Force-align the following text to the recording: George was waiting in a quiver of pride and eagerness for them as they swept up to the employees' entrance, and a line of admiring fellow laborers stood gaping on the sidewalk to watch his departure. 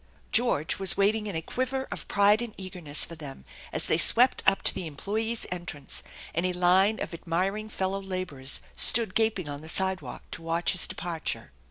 George 0.31 0.79
was 0.79 0.97
waiting 0.97 1.27
in 1.27 1.35
a 1.35 1.43
quiver 1.43 1.87
of 1.91 2.07
pride 2.07 2.41
and 2.41 2.55
eagerness 2.57 3.05
for 3.05 3.13
them 3.13 3.45
as 3.71 3.85
they 3.85 3.99
swept 3.99 4.41
up 4.47 4.63
to 4.63 4.73
the 4.73 4.87
employees' 4.87 5.45
entrance, 5.51 6.01
and 6.33 6.43
a 6.43 6.53
line 6.53 6.99
of 6.99 7.13
admiring 7.13 7.69
fellow 7.69 8.01
laborers 8.01 8.61
stood 8.75 9.13
gaping 9.13 9.47
on 9.47 9.61
the 9.61 9.69
sidewalk 9.69 10.23
to 10.31 10.41
watch 10.41 10.71
his 10.71 10.87
departure. 10.87 11.51